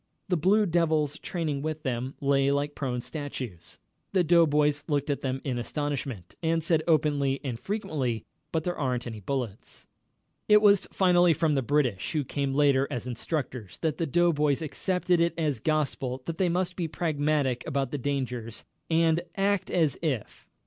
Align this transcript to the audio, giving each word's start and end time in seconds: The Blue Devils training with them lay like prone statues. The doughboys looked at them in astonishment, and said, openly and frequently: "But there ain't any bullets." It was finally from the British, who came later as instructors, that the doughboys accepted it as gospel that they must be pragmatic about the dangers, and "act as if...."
The 0.29 0.35
Blue 0.35 0.65
Devils 0.65 1.19
training 1.19 1.61
with 1.61 1.83
them 1.83 2.15
lay 2.19 2.49
like 2.49 2.73
prone 2.73 3.01
statues. 3.01 3.77
The 4.13 4.23
doughboys 4.23 4.83
looked 4.87 5.11
at 5.11 5.21
them 5.21 5.41
in 5.43 5.59
astonishment, 5.59 6.33
and 6.41 6.63
said, 6.63 6.81
openly 6.87 7.39
and 7.43 7.59
frequently: 7.59 8.25
"But 8.51 8.63
there 8.63 8.79
ain't 8.79 9.05
any 9.05 9.19
bullets." 9.19 9.85
It 10.49 10.59
was 10.59 10.87
finally 10.91 11.33
from 11.33 11.53
the 11.53 11.61
British, 11.61 12.13
who 12.13 12.23
came 12.23 12.55
later 12.55 12.87
as 12.89 13.05
instructors, 13.05 13.77
that 13.83 13.97
the 13.99 14.07
doughboys 14.07 14.63
accepted 14.63 15.21
it 15.21 15.35
as 15.37 15.59
gospel 15.59 16.23
that 16.25 16.39
they 16.39 16.49
must 16.49 16.75
be 16.75 16.87
pragmatic 16.87 17.63
about 17.67 17.91
the 17.91 17.99
dangers, 17.99 18.65
and 18.89 19.21
"act 19.35 19.69
as 19.69 19.99
if...." 20.01 20.49